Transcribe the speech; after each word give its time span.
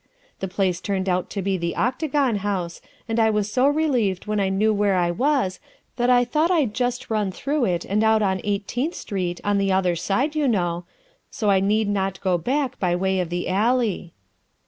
The 0.39 0.47
place 0.47 0.81
turned 0.81 1.07
out 1.07 1.29
to 1.29 1.43
be 1.43 1.57
the 1.57 1.75
Octagon 1.75 2.37
House, 2.37 2.81
and 3.07 3.19
I 3.19 3.29
was 3.29 3.51
so 3.51 3.67
relieved 3.67 4.25
when 4.25 4.39
I 4.39 4.49
knew 4.49 4.73
where 4.73 4.95
I 4.95 5.11
was 5.11 5.59
that 5.97 6.09
I 6.09 6.25
thought 6.25 6.49
I 6.49 6.65
'd 6.65 6.73
just 6.73 7.11
run 7.11 7.31
through 7.31 7.65
it 7.65 7.85
and 7.85 8.03
out 8.03 8.23
on 8.23 8.41
Eighteenth 8.43 8.95
Street, 8.95 9.39
on 9.43 9.59
the 9.59 9.71
other 9.71 9.95
side, 9.95 10.35
you 10.35 10.47
know, 10.47 10.85
so 11.29 11.51
I 11.51 11.59
need 11.59 11.87
not 11.87 12.19
go 12.19 12.39
back 12.39 12.79
by 12.79 12.95
way 12.95 13.19
of 13.19 13.29
the 13.29 13.47
alley." 13.47 14.15